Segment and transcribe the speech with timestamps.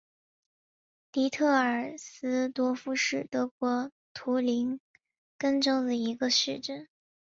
[1.11, 4.79] 迪特尔斯多夫是德国图林
[5.37, 6.87] 根州的一个市镇。